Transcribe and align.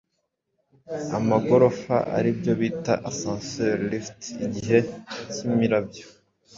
amagorofa 1.17 1.95
aribyo 2.17 2.53
bita 2.59 2.93
Ascenseur 3.09 3.77
(lift) 3.91 4.19
igihe 4.45 4.77
cy’imirabyo 5.31 6.05